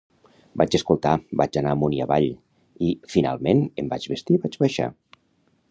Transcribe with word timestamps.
Vaig 0.61 0.77
escoltar, 0.77 1.11
vaig 1.41 1.59
anar 1.61 1.73
amunt 1.77 1.95
i 1.97 2.01
avall 2.07 2.27
i, 2.87 2.91
finalment, 3.17 3.63
em 3.83 3.93
vaig 3.95 4.13
vestir 4.15 4.39
i 4.39 4.43
vaig 4.47 4.59
baixar. 4.65 4.91